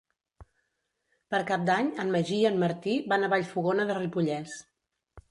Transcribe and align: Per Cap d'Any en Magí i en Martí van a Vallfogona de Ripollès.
Per 1.33 1.41
Cap 1.49 1.65
d'Any 1.67 1.91
en 2.03 2.09
Magí 2.15 2.39
i 2.45 2.47
en 2.51 2.57
Martí 2.63 2.95
van 3.13 3.27
a 3.27 3.29
Vallfogona 3.35 3.85
de 3.91 3.99
Ripollès. 3.99 4.57